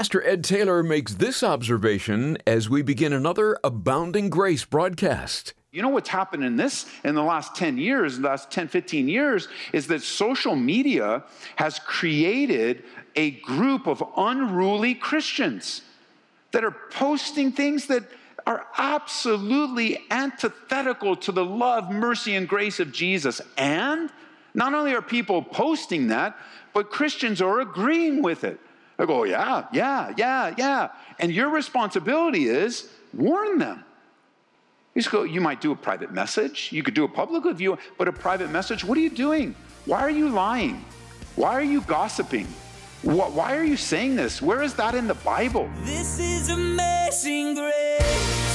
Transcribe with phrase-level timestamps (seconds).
[0.00, 5.52] Pastor Ed Taylor makes this observation as we begin another Abounding Grace broadcast.
[5.72, 9.08] You know what's happened in this in the last 10 years, the last 10, 15
[9.08, 11.22] years, is that social media
[11.56, 12.82] has created
[13.14, 15.82] a group of unruly Christians
[16.52, 18.04] that are posting things that
[18.46, 23.42] are absolutely antithetical to the love, mercy, and grace of Jesus.
[23.58, 24.10] And
[24.54, 26.38] not only are people posting that,
[26.72, 28.58] but Christians are agreeing with it.
[29.00, 30.88] They go, yeah, yeah, yeah, yeah.
[31.18, 33.82] And your responsibility is warn them.
[34.94, 36.68] You just go, you might do a private message.
[36.70, 39.54] You could do a public review, but a private message, what are you doing?
[39.86, 40.84] Why are you lying?
[41.34, 42.46] Why are you gossiping?
[43.00, 44.42] Why are you saying this?
[44.42, 45.70] Where is that in the Bible?
[45.82, 48.49] This is amazing grace.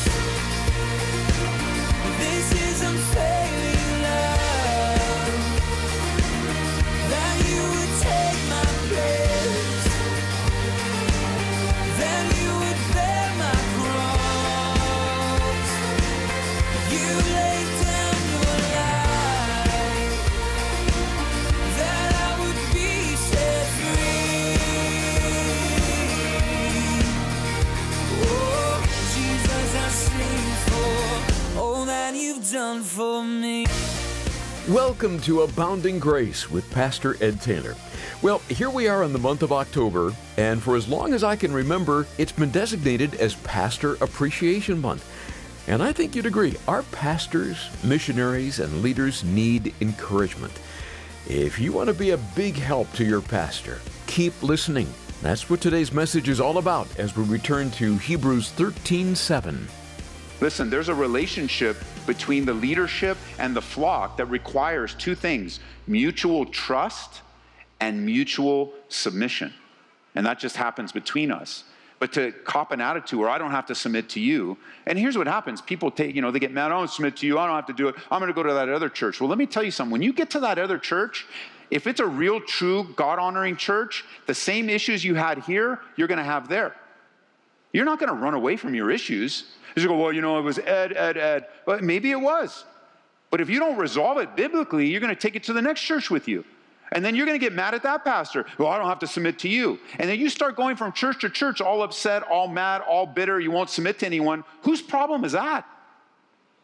[35.06, 37.76] Welcome to Abounding Grace with Pastor Ed Taylor.
[38.24, 41.36] Well, here we are in the month of October, and for as long as I
[41.36, 45.08] can remember, it's been designated as Pastor Appreciation Month.
[45.68, 50.54] And I think you'd agree, our pastors, missionaries, and leaders need encouragement.
[51.30, 54.92] If you want to be a big help to your pastor, keep listening.
[55.22, 59.68] That's what today's message is all about as we return to Hebrews 13:7.
[60.42, 66.46] Listen, there's a relationship between the leadership and the flock that requires two things mutual
[66.46, 67.22] trust
[67.80, 69.54] and mutual submission.
[70.16, 71.64] And that just happens between us.
[72.00, 75.18] But to cop an attitude where I don't have to submit to you, and here's
[75.18, 77.48] what happens people take, you know, they get mad, I don't submit to you, I
[77.48, 79.22] don't have to do it, I'm gonna go to that other church.
[79.22, 79.92] Well, let me tell you something.
[79.92, 81.26] When you get to that other church,
[81.72, 86.08] if it's a real, true, God honoring church, the same issues you had here, you're
[86.08, 86.76] gonna have there.
[87.72, 89.46] You're not to run away from your issues.
[89.76, 91.48] You go, well, you know, it was Ed, Ed, Ed.
[91.66, 92.64] But maybe it was.
[93.30, 95.82] But if you don't resolve it biblically, you're going to take it to the next
[95.82, 96.46] church with you.
[96.92, 98.46] And then you're going to get mad at that pastor.
[98.58, 99.80] Well, I don't have to submit to you.
[100.00, 103.40] And then you start going from church to church, all upset, all mad, all bitter.
[103.40, 104.44] You won't submit to anyone.
[104.62, 105.68] Whose problem is that?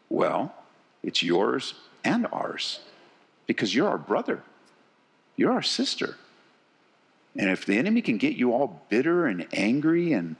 [0.08, 0.54] Well,
[1.02, 1.74] it's yours
[2.04, 2.80] and ours
[3.46, 4.42] because you're our brother,
[5.36, 6.16] you're our sister.
[7.36, 10.36] And if the enemy can get you all bitter and angry and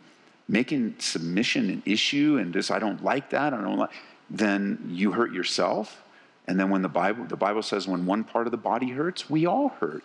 [0.48, 3.90] making submission an issue and this, I don't like that, I don't like,
[4.28, 6.02] then you hurt yourself.
[6.46, 9.30] And then when the Bible, the Bible says when one part of the body hurts,
[9.30, 10.02] we all hurt.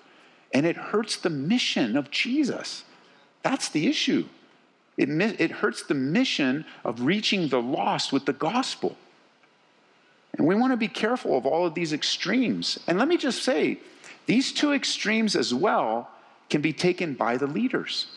[0.53, 2.83] And it hurts the mission of Jesus.
[3.41, 4.25] That's the issue.
[4.97, 8.97] It, it hurts the mission of reaching the lost with the gospel.
[10.37, 12.79] And we want to be careful of all of these extremes.
[12.87, 13.79] And let me just say,
[14.25, 16.09] these two extremes as well
[16.49, 18.07] can be taken by the leaders.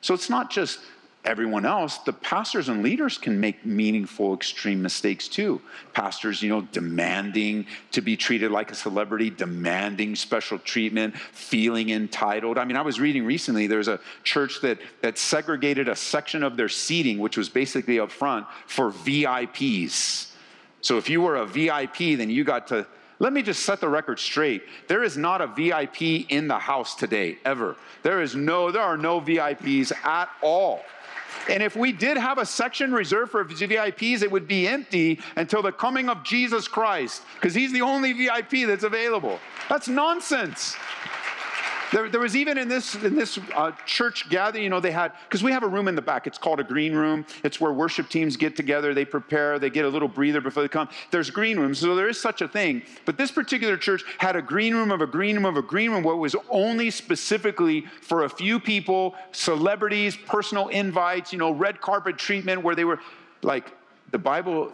[0.00, 0.80] So it's not just
[1.26, 5.60] everyone else, the pastors and leaders can make meaningful extreme mistakes too.
[5.92, 12.56] Pastors, you know, demanding to be treated like a celebrity, demanding special treatment, feeling entitled.
[12.56, 16.56] I mean, I was reading recently there's a church that that segregated a section of
[16.56, 20.30] their seating which was basically up front for VIPs.
[20.80, 22.86] So if you were a VIP, then you got to
[23.18, 24.62] let me just set the record straight.
[24.88, 27.76] There is not a VIP in the house today, ever.
[28.02, 30.82] There is no, there are no VIPs at all.
[31.48, 35.62] And if we did have a section reserved for VIPs, it would be empty until
[35.62, 39.38] the coming of Jesus Christ, because he's the only VIP that's available.
[39.68, 40.76] That's nonsense.
[41.92, 45.12] There, there was even in this in this uh, church gathering, you know, they had
[45.24, 46.26] because we have a room in the back.
[46.26, 47.24] It's called a green room.
[47.44, 48.92] It's where worship teams get together.
[48.92, 49.58] They prepare.
[49.58, 50.88] They get a little breather before they come.
[51.10, 52.82] There's green rooms, so there is such a thing.
[53.04, 55.92] But this particular church had a green room of a green room of a green
[55.92, 61.80] room, where was only specifically for a few people, celebrities, personal invites, you know, red
[61.80, 62.98] carpet treatment, where they were
[63.42, 63.72] like
[64.10, 64.72] the Bible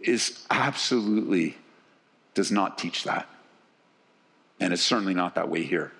[0.00, 1.56] is absolutely
[2.34, 3.28] does not teach that,
[4.58, 5.92] and it's certainly not that way here.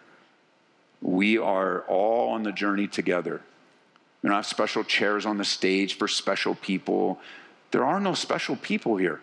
[1.03, 3.43] We are all on the journey together.
[4.23, 7.19] We don't have special chairs on the stage for special people.
[7.73, 9.21] There are no special people here.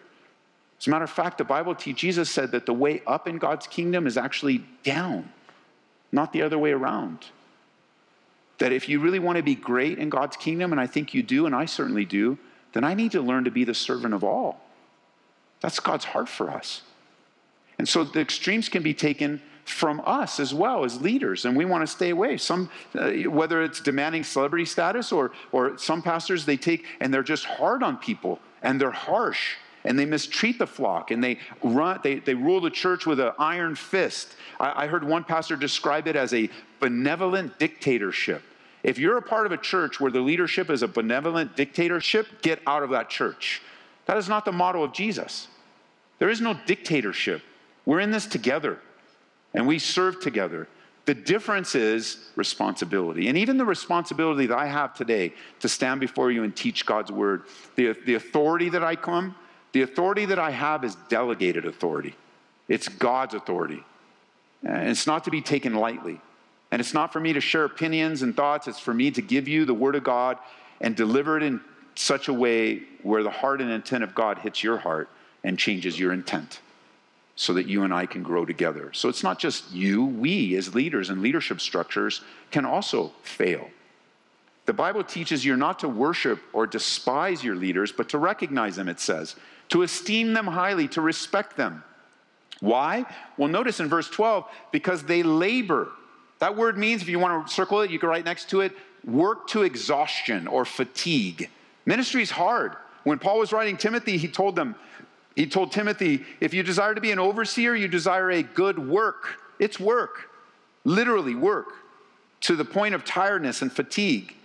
[0.80, 3.38] As a matter of fact, the Bible teaches Jesus said that the way up in
[3.38, 5.32] God's kingdom is actually down,
[6.12, 7.26] not the other way around.
[8.58, 11.24] That if you really want to be great in God's kingdom, and I think you
[11.24, 12.38] do, and I certainly do,
[12.74, 14.62] then I need to learn to be the servant of all.
[15.62, 16.82] That's God's heart for us.
[17.78, 21.66] And so the extremes can be taken from us as well as leaders, and we
[21.66, 22.38] want to stay away.
[22.38, 27.24] Some, uh, whether it's demanding celebrity status or, or some pastors, they take and they're
[27.24, 32.00] just hard on people and they're harsh and they mistreat the flock and they run
[32.04, 34.36] they, they rule the church with an iron fist.
[34.60, 36.50] I, I heard one pastor describe it as a
[36.80, 38.44] benevolent dictatorship.
[38.84, 42.62] If you're a part of a church where the leadership is a benevolent dictatorship get
[42.66, 43.62] out of that church.
[44.06, 45.48] That is not the model of jesus.
[46.18, 47.42] There is no dictatorship.
[47.86, 48.80] We're in this together
[49.54, 50.68] and we serve together
[51.10, 53.30] the difference is responsibility.
[53.30, 57.12] And even the responsibility that I have today to stand before you and teach God's
[57.12, 59.34] word, the, the authority that I come,
[59.72, 62.16] the authority that I have is delegated authority.
[62.68, 63.84] It's God's authority.
[64.64, 66.22] And it's not to be taken lightly.
[66.70, 69.48] And it's not for me to share opinions and thoughts, it's for me to give
[69.48, 70.38] you the Word of God
[70.80, 71.60] and deliver it in
[71.96, 75.10] such a way where the heart and intent of God hits your heart
[75.44, 76.60] and changes your intent
[77.40, 78.92] so that you and I can grow together.
[78.92, 82.20] So it's not just you, we as leaders and leadership structures
[82.52, 83.70] can also fail.
[84.66, 88.90] The Bible teaches you're not to worship or despise your leaders, but to recognize them,
[88.90, 89.38] it says
[89.70, 91.82] to esteem them highly, to respect them.
[92.60, 93.06] Why?
[93.38, 94.44] Well, notice in verse 12,
[94.74, 95.88] because they labor.
[96.40, 98.76] That word means, if you want to circle it, you can write next to it,
[99.06, 101.50] work to exhaustion or fatigue.
[101.86, 102.74] Ministry is hard.
[103.06, 104.76] When Paul was writing Timothy, he told them,
[105.36, 109.40] he told Timothy, if you desire to be an overseer, you desire a good work.
[109.60, 110.30] It's work,
[110.84, 111.74] literally work,
[112.42, 114.36] to the point of tiredness and fatigue.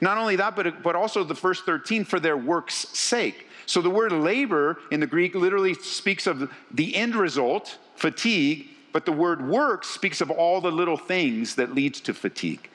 [0.00, 3.46] Not only that, but, but also the first 13 for their work's sake.
[3.66, 9.04] So the word labor in the Greek literally speaks of the end result, fatigue, but
[9.04, 12.70] the word work speaks of all the little things that leads to fatigue.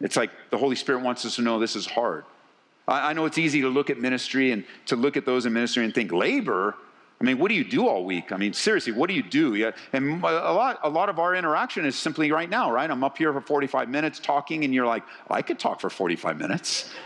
[0.00, 2.24] It's like the Holy Spirit wants us to know this is hard.
[2.90, 5.52] I, I know it's easy to look at ministry and to look at those in
[5.54, 6.74] ministry and think, labor?
[7.20, 8.32] I mean, what do you do all week?
[8.32, 9.54] I mean, seriously, what do you do?
[9.54, 12.90] Yeah, and a lot, a lot of our interaction is simply right now, right?
[12.90, 16.36] I'm up here for 45 minutes talking, and you're like, I could talk for 45
[16.36, 16.90] minutes.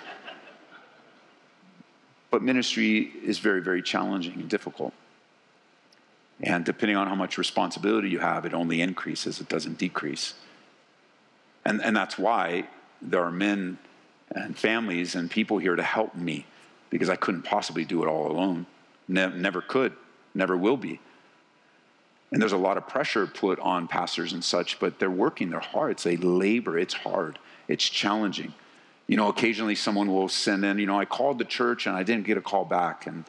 [2.31, 4.92] But ministry is very, very challenging and difficult.
[6.40, 10.34] And depending on how much responsibility you have, it only increases, it doesn't decrease.
[11.64, 12.66] And, and that's why
[13.00, 13.78] there are men
[14.34, 16.46] and families and people here to help me
[16.90, 18.66] because I couldn't possibly do it all alone.
[19.08, 19.92] Ne- never could,
[20.34, 21.00] never will be.
[22.32, 25.62] And there's a lot of pressure put on pastors and such, but they're working their.
[25.90, 27.38] It's a labor, it's hard,
[27.69, 28.54] it's challenging
[29.06, 32.02] you know, occasionally someone will send in, you know, I called the church and I
[32.02, 33.06] didn't get a call back.
[33.06, 33.25] And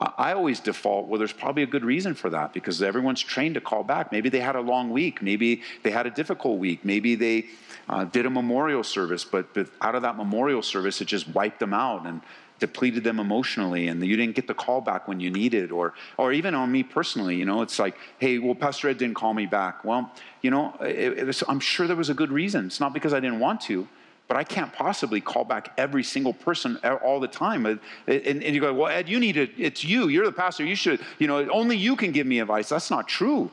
[0.00, 3.60] I always default, well, there's probably a good reason for that because everyone's trained to
[3.60, 4.12] call back.
[4.12, 5.20] Maybe they had a long week.
[5.20, 6.84] Maybe they had a difficult week.
[6.84, 7.46] Maybe they
[7.88, 11.60] uh, did a memorial service, but, but out of that memorial service, it just wiped
[11.60, 12.22] them out and
[12.60, 16.30] depleted them emotionally and you didn't get the call back when you needed or or
[16.30, 19.46] even on me personally you know it's like hey well pastor ed didn't call me
[19.46, 20.12] back well
[20.42, 23.14] you know it, it was, i'm sure there was a good reason it's not because
[23.14, 23.88] i didn't want to
[24.30, 27.66] but I can't possibly call back every single person all the time.
[27.66, 27.74] Uh,
[28.06, 29.50] and, and, you go, well, Ed, you need it.
[29.58, 30.06] It's you.
[30.06, 30.64] You're the pastor.
[30.64, 32.68] You should, you know, only you can give me advice.
[32.68, 33.50] That's not true.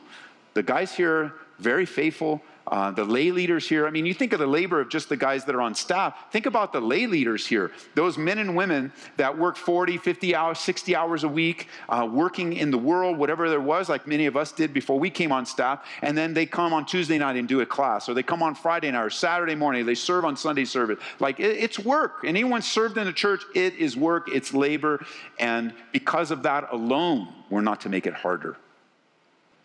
[0.53, 2.43] The guys here, very faithful.
[2.69, 3.87] Uh, the lay leaders here.
[3.87, 6.31] I mean, you think of the labor of just the guys that are on staff.
[6.31, 7.71] Think about the lay leaders here.
[7.95, 12.53] Those men and women that work 40, 50 hours, 60 hours a week, uh, working
[12.53, 15.45] in the world, whatever there was, like many of us did before we came on
[15.45, 15.85] staff.
[16.01, 18.53] And then they come on Tuesday night and do a class, or they come on
[18.53, 19.85] Friday night or Saturday morning.
[19.85, 20.99] They serve on Sunday service.
[21.19, 22.23] Like, it, it's work.
[22.25, 25.05] Anyone served in the church, it is work, it's labor.
[25.39, 28.57] And because of that alone, we're not to make it harder.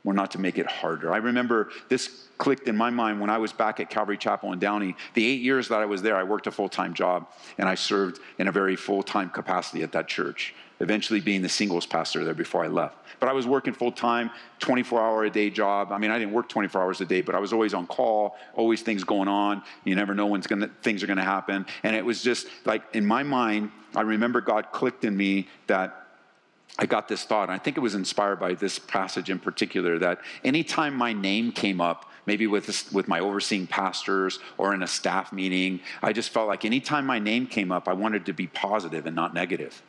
[0.04, 1.12] We're not to make it harder.
[1.12, 4.58] I remember this clicked in my mind when I was back at Calvary Chapel in
[4.58, 4.96] Downey.
[5.14, 7.76] The eight years that I was there, I worked a full time job and I
[7.76, 12.24] served in a very full time capacity at that church, eventually being the singles pastor
[12.24, 12.96] there before I left.
[13.20, 15.92] But I was working full time, 24 hour a day job.
[15.92, 18.36] I mean, I didn't work 24 hours a day, but I was always on call,
[18.54, 19.62] always things going on.
[19.84, 21.64] You never know when gonna, things are going to happen.
[21.84, 26.01] And it was just like in my mind, I remember God clicked in me that
[26.78, 29.98] I got this thought, and I think it was inspired by this passage in particular
[29.98, 34.82] that anytime my name came up, maybe with, this, with my overseeing pastors or in
[34.82, 38.32] a staff meeting, I just felt like anytime my name came up, I wanted to
[38.32, 39.82] be positive and not negative.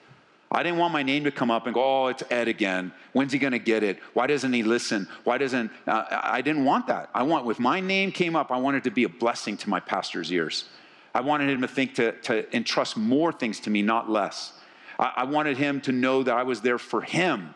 [0.52, 2.92] I didn't want my name to come up and go, oh, it's Ed again.
[3.14, 4.00] When's he going to get it?
[4.14, 5.08] Why doesn't he listen?
[5.24, 7.10] Why doesn't, uh, I didn't want that.
[7.14, 9.80] I want, if my name came up, I wanted to be a blessing to my
[9.80, 10.66] pastor's ears.
[11.16, 14.54] I wanted him to think to, to entrust more things to me, not less.
[15.00, 17.54] I, I wanted him to know that I was there for him,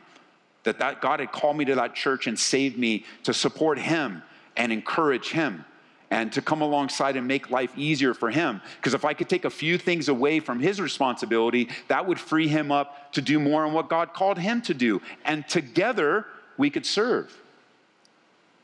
[0.64, 4.24] that, that God had called me to that church and saved me to support him
[4.56, 5.66] and encourage him
[6.10, 8.62] and to come alongside and make life easier for him.
[8.78, 12.48] Because if I could take a few things away from his responsibility, that would free
[12.48, 15.02] him up to do more on what God called him to do.
[15.26, 16.26] And together,
[16.58, 17.36] we could serve.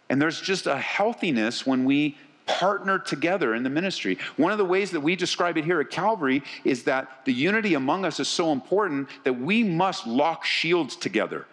[0.09, 4.17] And there's just a healthiness when we partner together in the ministry.
[4.37, 7.73] One of the ways that we describe it here at Calvary is that the unity
[7.73, 11.45] among us is so important that we must lock shields together,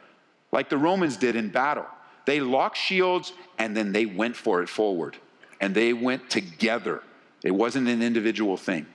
[0.52, 1.86] like the Romans did in battle.
[2.26, 5.16] They locked shields and then they went for it forward.
[5.60, 7.02] And they went together.
[7.44, 8.86] It wasn't an individual thing.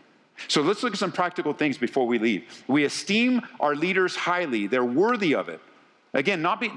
[0.48, 2.64] So let's look at some practical things before we leave.
[2.68, 5.62] We esteem our leaders highly, they're worthy of it.
[6.16, 6.72] Again, not be,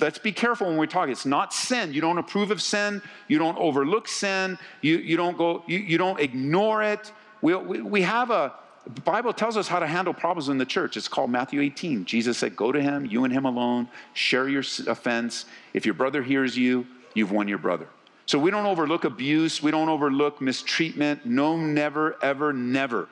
[0.00, 1.08] let's be careful when we talk.
[1.08, 1.94] It's not sin.
[1.94, 3.00] You don't approve of sin.
[3.26, 4.58] You don't overlook sin.
[4.82, 7.10] You, you don't go, you, you don't ignore it.
[7.40, 8.52] We, we, we have a,
[8.84, 10.98] the Bible tells us how to handle problems in the church.
[10.98, 12.04] It's called Matthew 18.
[12.04, 15.46] Jesus said, Go to him, you and him alone, share your offense.
[15.72, 17.88] If your brother hears you, you've won your brother.
[18.26, 21.24] So we don't overlook abuse, we don't overlook mistreatment.
[21.24, 23.08] No, never, ever, never.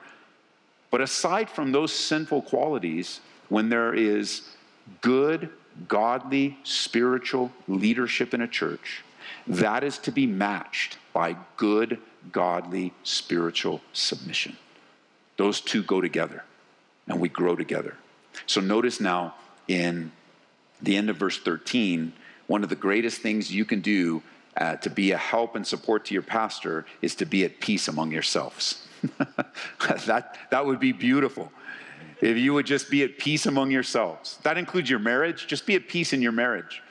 [0.91, 3.19] But aside from those sinful qualities,
[3.49, 4.43] when there is
[5.01, 5.49] good,
[5.87, 9.03] godly, spiritual leadership in a church,
[9.47, 11.99] that is to be matched by good,
[12.31, 14.57] godly, spiritual submission.
[15.37, 16.43] Those two go together
[17.07, 17.95] and we grow together.
[18.45, 19.35] So notice now
[19.67, 20.11] in
[20.81, 22.13] the end of verse 13,
[22.47, 24.21] one of the greatest things you can do
[24.57, 27.87] uh, to be a help and support to your pastor is to be at peace
[27.87, 28.85] among yourselves.
[30.05, 31.51] that, that would be beautiful
[32.21, 34.37] if you would just be at peace among yourselves.
[34.43, 35.47] That includes your marriage.
[35.47, 36.81] Just be at peace in your marriage.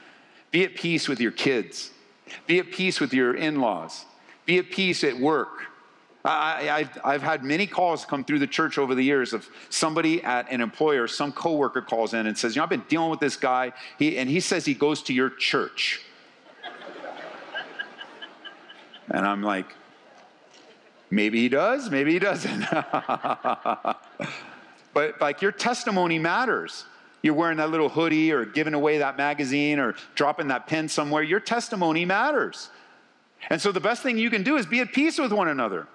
[0.50, 1.90] Be at peace with your kids.
[2.46, 4.04] Be at peace with your in laws.
[4.46, 5.66] Be at peace at work.
[6.22, 10.52] I, have had many calls come through the church over the years of somebody at
[10.52, 13.36] an employer, some coworker calls in and says, You know, I've been dealing with this
[13.36, 16.02] guy, he, and he says he goes to your church.
[19.10, 19.74] and I'm like,
[21.10, 22.66] Maybe he does, maybe he doesn't.
[24.92, 26.84] But like your testimony matters.
[27.22, 31.22] You're wearing that little hoodie or giving away that magazine or dropping that pen somewhere.
[31.22, 32.70] Your testimony matters.
[33.50, 35.86] And so the best thing you can do is be at peace with one another.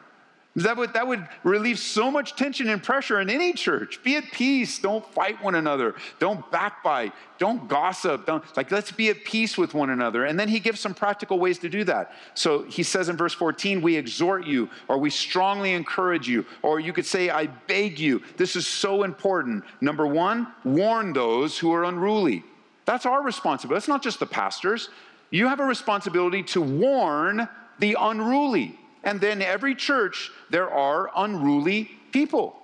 [0.58, 4.02] That would, that would relieve so much tension and pressure in any church.
[4.04, 4.80] Be at peace.
[4.80, 5.96] Don't fight one another.
[6.18, 7.12] Don't backbite.
[7.38, 8.26] Don't gossip.
[8.26, 10.24] Don't, like, let's be at peace with one another.
[10.24, 12.14] And then he gives some practical ways to do that.
[12.36, 16.80] So he says in verse 14, we exhort you, or we strongly encourage you, or
[16.80, 18.24] you could say, I beg you.
[18.38, 19.66] This is so important.
[19.82, 22.46] Number one, warn those who are unruly.
[22.86, 23.80] That's our responsibility.
[23.80, 24.88] It's not just the pastors.
[25.32, 28.80] You have a responsibility to warn the unruly.
[29.06, 32.56] And then every church, there are unruly people,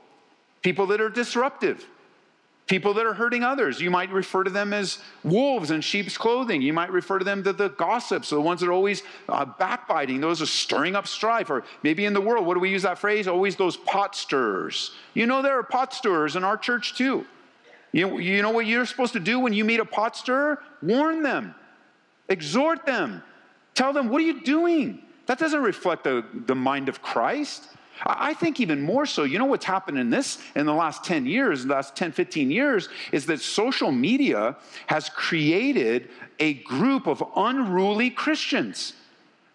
[0.63, 1.85] people that are disruptive,
[2.65, 3.79] people that are hurting others.
[3.79, 6.63] You might refer to them as wolves in sheep's clothing.
[6.63, 10.19] You might refer to them to the gossips, the ones that are always uh, backbiting,
[10.19, 11.51] those are stirring up strife.
[11.51, 13.27] Or maybe in the world, what do we use that phrase?
[13.27, 14.91] Always those pot stirrers.
[15.13, 17.25] You know, there are pot stirrers in our church too.
[17.91, 20.59] You, you know what you're supposed to do when you meet a pot stirrer?
[20.81, 21.53] Warn them,
[22.29, 23.21] exhort them,
[23.75, 25.03] tell them, what are you doing?
[25.31, 27.69] That doesn't reflect the, the mind of Christ.
[28.05, 31.25] I think even more so, you know what's happened in this in the last 10
[31.25, 34.57] years, the last 10, 15 years, is that social media
[34.87, 38.91] has created a group of unruly Christians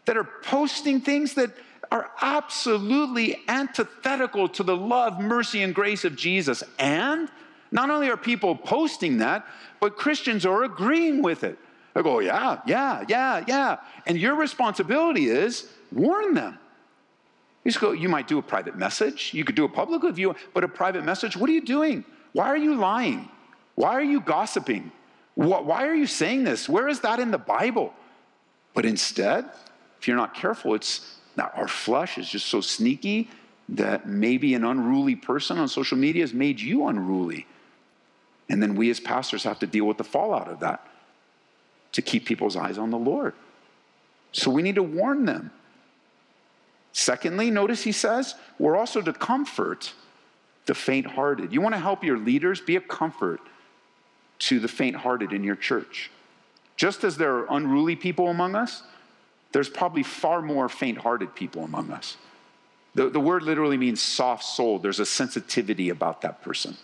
[0.06, 1.50] that are posting things that
[1.92, 6.64] are absolutely antithetical to the love, mercy, and grace of Jesus.
[6.78, 7.30] And
[7.70, 9.46] not only are people posting that,
[9.80, 11.58] but Christians are agreeing with it.
[11.96, 13.78] They go, yeah, yeah, yeah, yeah.
[14.04, 16.58] And your responsibility is warn them.
[17.64, 19.32] You, go, you might do a private message.
[19.32, 22.04] You could do a public review, but a private message, what are you doing?
[22.34, 23.30] Why are you lying?
[23.76, 24.92] Why are you gossiping?
[25.36, 26.68] Why are you saying this?
[26.68, 27.94] Where is that in the Bible?
[28.74, 29.46] But instead,
[29.98, 33.30] if you're not careful, it's now our flesh is just so sneaky
[33.70, 37.46] that maybe an unruly person on social media has made you unruly.
[38.50, 40.86] And then we as pastors have to deal with the fallout of that
[41.96, 43.32] to keep people's eyes on the Lord.
[44.30, 45.50] So we need to warn them.
[46.92, 49.94] Secondly, notice he says, we're also to comfort
[50.66, 51.54] the faint hearted.
[51.54, 52.60] You want to help your leaders?
[52.60, 53.40] Be a comfort
[54.40, 56.10] to the faint hearted in your church.
[56.76, 58.82] Just as there are unruly people among us,
[59.52, 62.18] there's probably far more faint hearted people among us.
[62.94, 64.82] The, the word literally means soft souled.
[64.82, 66.76] There's a sensitivity about that person.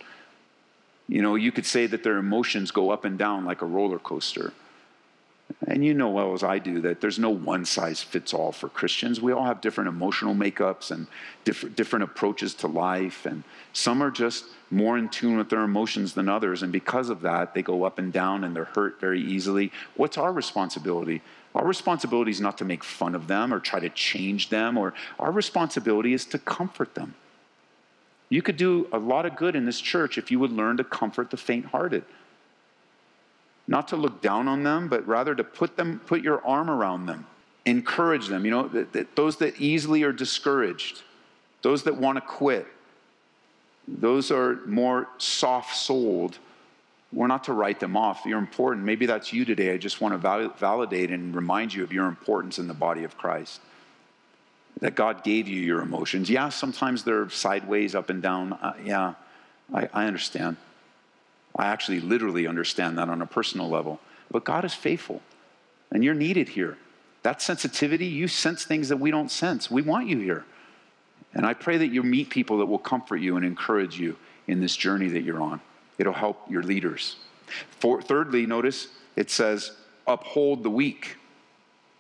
[1.07, 3.99] You know, you could say that their emotions go up and down like a roller
[3.99, 4.55] coaster.
[5.67, 8.69] And you know well as I do that there's no one size fits all for
[8.69, 9.21] Christians.
[9.21, 11.07] We all have different emotional makeups and
[11.45, 13.27] different, different approaches to life.
[13.27, 16.63] And some are just more in tune with their emotions than others.
[16.63, 19.73] And because of that, they go up and down and they're hurt very easily.
[19.95, 21.23] What's our responsibility?
[21.55, 24.95] Our responsibility is not to make fun of them or try to change them, or
[25.19, 27.15] our responsibility is to comfort them.
[28.31, 30.85] You could do a lot of good in this church if you would learn to
[30.85, 32.05] comfort the faint hearted.
[33.69, 37.07] Not to look down on them, but rather to put them, put your arm around
[37.07, 37.27] them,
[37.65, 38.45] encourage them.
[38.45, 41.03] You know, that, that those that easily are discouraged,
[41.63, 42.67] those that want to quit,
[43.87, 46.39] those are more soft souled.
[47.13, 48.23] We're not to write them off.
[48.25, 48.87] You're important.
[48.87, 49.73] Maybe that's you today.
[49.73, 53.05] I just want to val- validate and remind you of your importance in the body
[53.05, 53.61] of Christ.
[54.81, 56.31] That God gave you your emotions.
[56.31, 58.55] Yeah, sometimes they're sideways, up and down.
[58.55, 59.15] Uh, yeah,
[59.73, 60.57] I, I understand.
[61.57, 64.01] I actually literally understand that on a personal level.
[64.31, 65.21] But God is faithful,
[65.91, 66.79] and you're needed here.
[67.23, 69.71] That sensitivity, you sense things that we don't sense.
[69.71, 70.45] We want you here.
[71.35, 74.17] And I pray that you meet people that will comfort you and encourage you
[74.47, 75.61] in this journey that you're on.
[75.99, 77.17] It'll help your leaders.
[77.79, 79.73] For, thirdly, notice it says,
[80.07, 81.17] uphold the weak.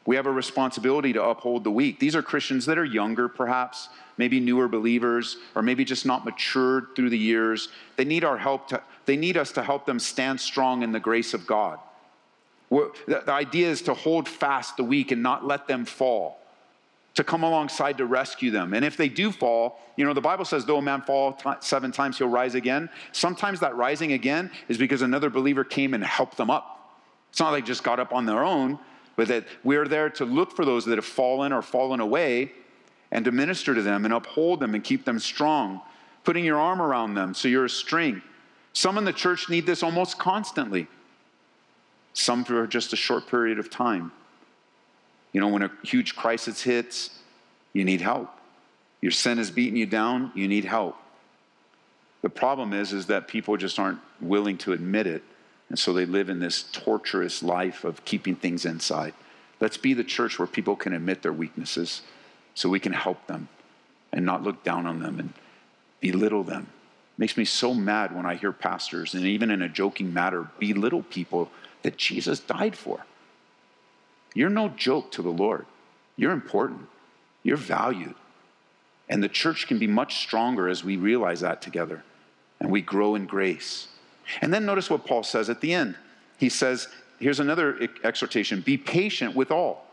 [0.05, 2.01] We have a responsibility to uphold the weak.
[2.01, 6.89] These are Christians that are younger, perhaps, maybe newer believers, or maybe just not matured
[6.97, 7.69] through the years.
[7.97, 8.69] They need our help.
[8.69, 11.79] To, they need us to help them stand strong in the grace of God.
[12.71, 16.39] The idea is to hold fast the weak and not let them fall
[17.15, 18.73] to come alongside to rescue them.
[18.73, 21.93] And if they do fall, you know, the Bible says, though a man fall seven
[21.93, 22.89] times, he'll rise again.
[23.13, 26.97] Sometimes that rising again is because another believer came and helped them up.
[27.31, 28.79] It's not like just got up on their own,
[29.17, 32.53] but that we're there to look for those that have fallen or fallen away
[33.11, 35.83] and to minister to them and uphold them and keep them strong,
[36.25, 38.25] putting your arm around them so you're a strength.
[38.73, 40.87] Some in the church need this almost constantly,
[42.15, 44.13] some for just a short period of time.
[45.33, 47.11] You know, when a huge crisis hits,
[47.73, 48.31] you need help.
[49.01, 50.97] Your sin is beating you down, you need help.
[52.23, 55.23] The problem is, is that people just aren't willing to admit it.
[55.69, 59.15] And so they live in this torturous life of keeping things inside.
[59.61, 62.03] Let's be the church where people can admit their weaknesses
[62.55, 63.49] so we can help them
[64.13, 65.33] and not look down on them and
[66.01, 66.69] belittle them.
[67.19, 71.03] Makes me so mad when I hear pastors, and even in a joking matter, belittle
[71.03, 71.51] people
[71.83, 73.05] that Jesus died for.
[74.35, 75.67] You're no joke to the Lord.
[76.17, 76.89] You're important.
[77.43, 78.15] You're valued.
[79.09, 82.03] And the church can be much stronger as we realize that together
[82.63, 83.89] and we grow in grace.
[84.41, 85.97] And then notice what Paul says at the end.
[86.39, 86.87] He says,
[87.19, 89.85] here's another exhortation be patient with all.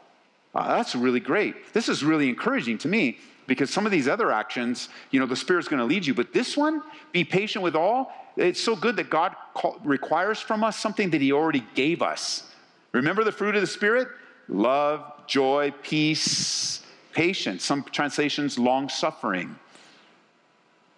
[0.54, 1.74] Uh, that's really great.
[1.74, 3.18] This is really encouraging to me
[3.50, 6.14] because some of these other actions, you know, the Spirit's going to lead you.
[6.14, 6.82] But this one,
[7.12, 9.36] be patient with all, it's so good that God
[9.84, 12.50] requires from us something that He already gave us.
[12.94, 14.08] Remember the fruit of the Spirit?
[14.50, 16.82] love, joy, peace,
[17.14, 17.64] patience.
[17.64, 19.58] Some translations, long suffering.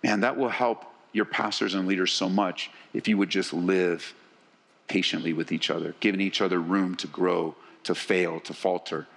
[0.04, 4.14] Man, that will help your pastors and leaders so much if you would just live
[4.88, 9.08] patiently with each other, giving each other room to grow, to fail, to falter.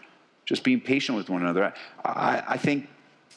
[0.45, 1.73] Just being patient with one another.
[2.05, 2.89] I, I think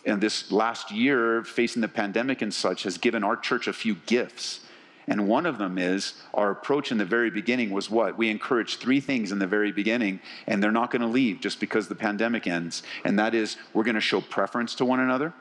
[0.08, 3.96] in this last year, facing the pandemic and such, has given our church a few
[4.08, 4.62] gifts
[5.08, 8.18] and one of them is our approach in the very beginning was what?
[8.18, 11.62] We encouraged three things in the very beginning, and they're not going to leave just
[11.62, 12.84] because the pandemic ends.
[13.06, 15.34] And that is we're going to show preference to one another,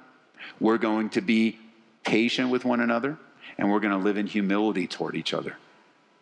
[0.60, 1.58] we're going to be
[2.04, 3.18] patient with one another,
[3.58, 5.56] and we're going to live in humility toward each other.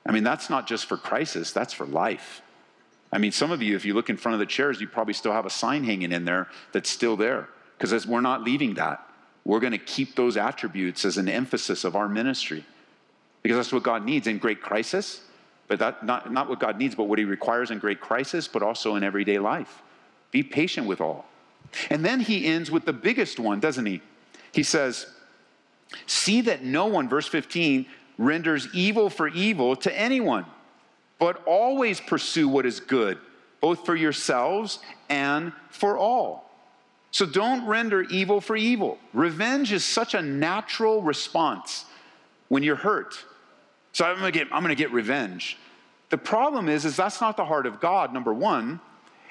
[0.06, 2.40] I mean, that's not just for crisis, that's for life.
[3.12, 5.14] I mean, some of you, if you look in front of the chairs, you probably
[5.14, 9.06] still have a sign hanging in there that's still there because we're not leaving that.
[9.44, 12.64] We're going to keep those attributes as an emphasis of our ministry
[13.42, 15.20] because that's what God needs in great crisis.
[15.68, 18.62] But that, not, not what God needs, but what He requires in great crisis, but
[18.62, 19.82] also in everyday life.
[20.30, 21.26] Be patient with all.
[21.90, 24.02] And then He ends with the biggest one, doesn't He?
[24.52, 25.06] He says,
[26.06, 27.86] See that no one, verse 15,
[28.18, 30.46] renders evil for evil to anyone,
[31.18, 33.18] but always pursue what is good,
[33.60, 36.43] both for yourselves and for all.
[37.14, 38.98] So don't render evil for evil.
[39.12, 41.84] Revenge is such a natural response
[42.48, 43.24] when you're hurt
[43.94, 45.56] so I'm gonna get, I'm gonna get revenge.
[46.10, 48.80] The problem is, is that's not the heart of God, number one.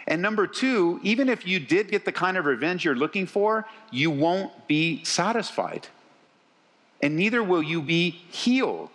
[0.08, 3.66] And number two, even if you did get the kind of revenge you're looking for,
[3.92, 5.88] you won't be satisfied.
[7.02, 8.90] And neither will you be healed.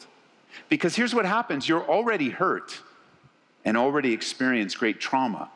[0.70, 2.80] Because here's what happens you're already hurt
[3.64, 5.50] and already experienced great trauma.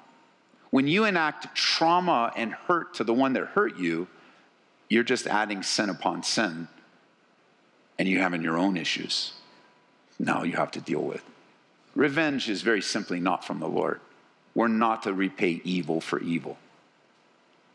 [0.72, 4.08] When you enact trauma and hurt to the one that hurt you,
[4.88, 6.66] you're just adding sin upon sin
[7.96, 9.34] and you're having your own issues
[10.22, 11.24] now you have to deal with.
[11.94, 14.00] Revenge is very simply not from the Lord.
[14.54, 16.58] We're not to repay evil for evil,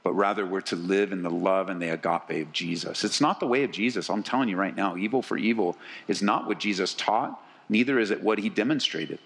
[0.03, 3.03] but rather we're to live in the love and the agape of Jesus.
[3.03, 4.09] It's not the way of Jesus.
[4.09, 8.11] I'm telling you right now, evil for evil is not what Jesus taught, neither is
[8.11, 9.19] it what he demonstrated.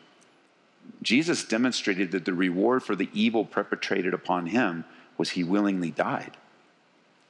[1.02, 4.86] Jesus demonstrated that the reward for the evil perpetrated upon him
[5.18, 6.38] was he willingly died.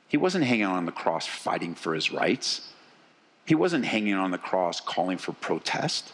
[0.07, 2.69] He wasn't hanging on the cross fighting for his rights.
[3.45, 6.11] He wasn't hanging on the cross calling for protest.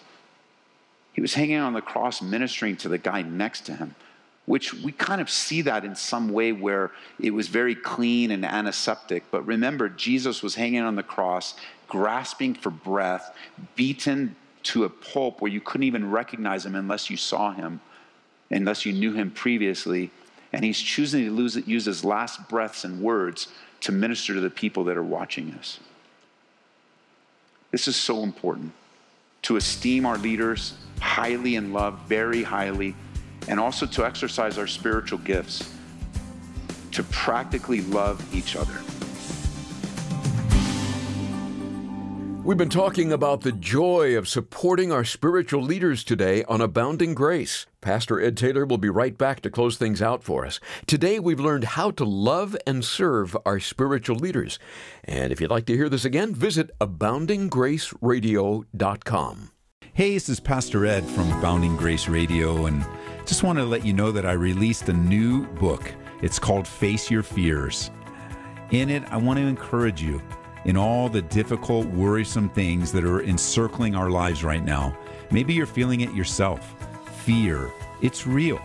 [1.14, 3.96] He was hanging on the cross ministering to the guy next to him,
[4.46, 8.46] which we kind of see that in some way where it was very clean and
[8.46, 9.24] antiseptic.
[9.32, 11.56] But remember, Jesus was hanging on the cross,
[11.88, 13.36] grasping for breath,
[13.76, 14.36] beaten
[14.68, 17.80] to a pulp where you couldn't even recognize him unless you saw him,
[18.52, 20.12] unless you knew him previously.
[20.52, 23.48] And he's choosing to lose, use his last breaths and words
[23.82, 25.80] to minister to the people that are watching us.
[27.72, 28.74] This is so important
[29.44, 32.96] to esteem our leaders highly and love very highly,
[33.48, 35.74] and also to exercise our spiritual gifts
[36.92, 38.82] to practically love each other.
[42.48, 47.66] We've been talking about the joy of supporting our spiritual leaders today on Abounding Grace.
[47.82, 50.62] Pastor Ed Taylor will be right back to close things out for us.
[50.86, 54.60] Today, we've learned how to love and serve our spiritual leaders.
[55.04, 59.52] And if you'd like to hear this again, visit aboundinggraceradio.com.
[59.94, 62.86] Hey, this is Pastor Ed from Abounding Grace Radio, and
[63.26, 65.94] just want to let you know that I released a new book.
[66.22, 67.92] It's called Face Your Fears.
[68.72, 70.22] In it, I want to encourage you
[70.68, 74.96] in all the difficult, worrisome things that are encircling our lives right now.
[75.32, 76.76] Maybe you're feeling it yourself.
[77.24, 78.62] Fear, it's real.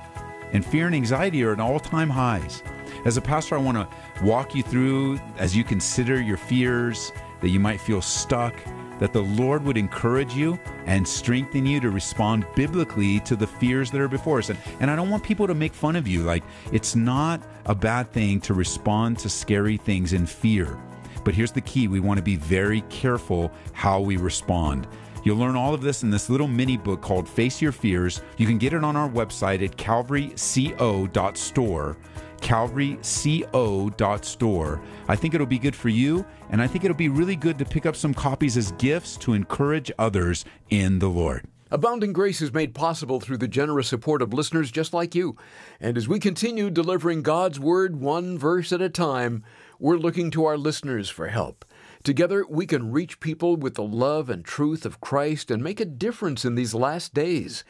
[0.53, 2.63] And fear and anxiety are at all time highs.
[3.05, 7.49] As a pastor, I want to walk you through as you consider your fears, that
[7.49, 8.55] you might feel stuck,
[8.99, 13.91] that the Lord would encourage you and strengthen you to respond biblically to the fears
[13.91, 14.51] that are before us.
[14.51, 16.23] And, and I don't want people to make fun of you.
[16.23, 20.79] Like, it's not a bad thing to respond to scary things in fear.
[21.25, 24.87] But here's the key we want to be very careful how we respond.
[25.25, 28.23] You'll learn all of this in this little mini book called Face Your Fears.
[28.39, 31.97] You can get it on our website at calvaryco.store.
[32.41, 34.83] calvaryco.store.
[35.09, 37.65] I think it'll be good for you, and I think it'll be really good to
[37.65, 41.45] pick up some copies as gifts to encourage others in the Lord.
[41.71, 45.37] Abounding Grace is made possible through the generous support of listeners just like you.
[45.81, 49.43] And as we continue delivering God's Word one verse at a time,
[49.83, 51.65] we're looking to our listeners for help.
[52.05, 55.85] Together, we can reach people with the love and truth of Christ and make a
[55.85, 57.65] difference in these last days.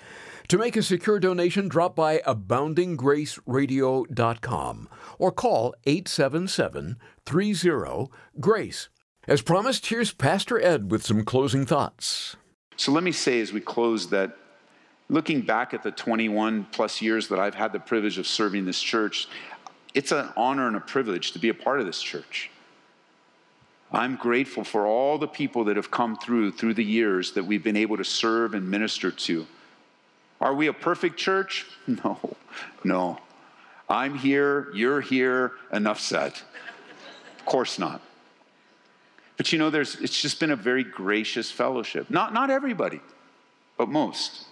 [0.49, 8.09] To make a secure donation, drop by aboundinggraceradio.com or call 877 30
[8.41, 8.91] GRACE.
[9.27, 12.37] As promised, here's Pastor Ed with some closing thoughts.
[12.77, 14.37] So let me say as we close that
[15.09, 18.81] looking back at the 21 plus years that I've had the privilege of serving this
[18.81, 19.29] church,
[19.95, 22.51] it's an honor and a privilege to be a part of this church.
[23.93, 27.63] I'm grateful for all the people that have come through through the years that we've
[27.63, 29.47] been able to serve and minister to.
[30.41, 31.67] Are we a perfect church?
[31.87, 32.19] No,
[32.85, 33.19] no.
[33.89, 36.33] I'm here, you're here, enough said.
[37.39, 38.01] Of course not.
[39.37, 42.09] But you know, there's, it's just been a very gracious fellowship.
[42.09, 43.01] Not, not everybody,
[43.77, 44.47] but most.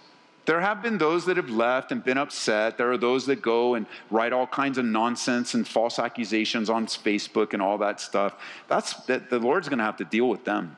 [0.51, 2.77] There have been those that have left and been upset.
[2.77, 6.87] There are those that go and write all kinds of nonsense and false accusations on
[6.87, 8.35] Facebook and all that stuff.
[8.67, 10.75] That's that the Lord's going to have to deal with them.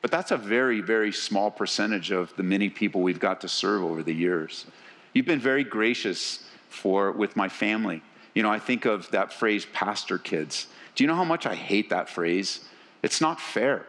[0.00, 3.84] But that's a very, very small percentage of the many people we've got to serve
[3.84, 4.64] over the years.
[5.12, 8.00] You've been very gracious for with my family.
[8.32, 10.66] You know, I think of that phrase pastor kids.
[10.94, 12.66] Do you know how much I hate that phrase?
[13.02, 13.84] It's not fair.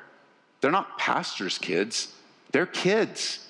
[0.60, 2.14] They're not pastors' kids,
[2.52, 3.46] they're kids.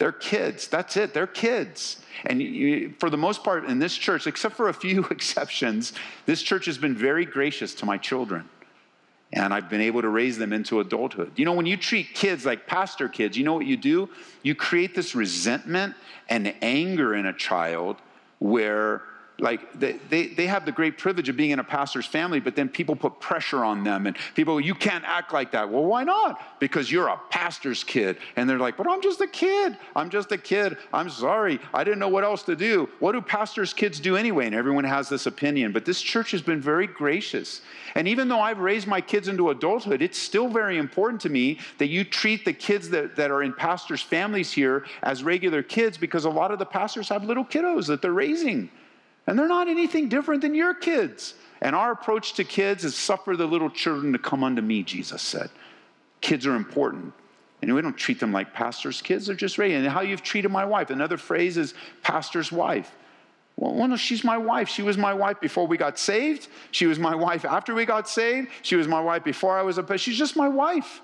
[0.00, 0.66] They're kids.
[0.66, 1.12] That's it.
[1.12, 2.00] They're kids.
[2.24, 5.92] And you, for the most part, in this church, except for a few exceptions,
[6.24, 8.48] this church has been very gracious to my children.
[9.34, 11.32] And I've been able to raise them into adulthood.
[11.36, 14.08] You know, when you treat kids like pastor kids, you know what you do?
[14.42, 15.94] You create this resentment
[16.30, 17.98] and anger in a child
[18.38, 19.02] where
[19.40, 22.54] like they, they, they have the great privilege of being in a pastor's family, but
[22.54, 25.68] then people put pressure on them and people, you can't act like that.
[25.68, 26.40] Well, why not?
[26.60, 28.18] Because you're a pastor's kid.
[28.36, 29.76] And they're like, but I'm just a kid.
[29.96, 30.76] I'm just a kid.
[30.92, 31.58] I'm sorry.
[31.72, 32.88] I didn't know what else to do.
[32.98, 34.46] What do pastors' kids do anyway?
[34.46, 35.72] And everyone has this opinion.
[35.72, 37.62] But this church has been very gracious.
[37.94, 41.58] And even though I've raised my kids into adulthood, it's still very important to me
[41.78, 45.96] that you treat the kids that, that are in pastors' families here as regular kids
[45.96, 48.70] because a lot of the pastors have little kiddos that they're raising.
[49.30, 51.34] And they're not anything different than your kids.
[51.60, 55.22] And our approach to kids is suffer the little children to come unto me, Jesus
[55.22, 55.50] said.
[56.20, 57.14] Kids are important.
[57.62, 59.74] And we don't treat them like pastors' kids, they're just ready.
[59.74, 60.90] And how you've treated my wife.
[60.90, 62.92] Another phrase is pastor's wife.
[63.54, 64.68] Well, well, no, she's my wife.
[64.68, 66.48] She was my wife before we got saved.
[66.72, 68.48] She was my wife after we got saved.
[68.62, 69.98] She was my wife before I was a pastor.
[69.98, 71.00] She's just my wife.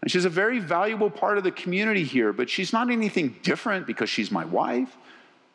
[0.00, 3.86] And she's a very valuable part of the community here, but she's not anything different
[3.86, 4.96] because she's my wife.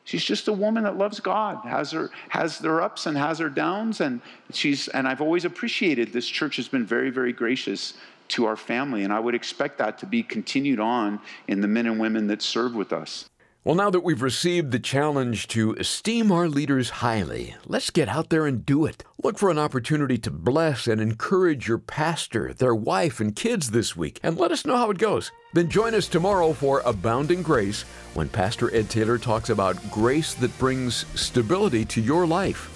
[0.10, 3.48] She's just a woman that loves God, has her has their ups and has her
[3.48, 7.94] downs, and she's and I've always appreciated this church has been very, very gracious
[8.30, 9.04] to our family.
[9.04, 12.42] And I would expect that to be continued on in the men and women that
[12.42, 13.30] serve with us.
[13.66, 18.30] Well, now that we've received the challenge to esteem our leaders highly, let's get out
[18.30, 19.04] there and do it.
[19.22, 23.98] Look for an opportunity to bless and encourage your pastor, their wife, and kids this
[23.98, 25.30] week, and let us know how it goes.
[25.52, 27.82] Then join us tomorrow for Abounding Grace
[28.14, 32.74] when Pastor Ed Taylor talks about grace that brings stability to your life.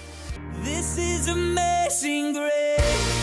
[0.63, 3.22] This is amazing grace.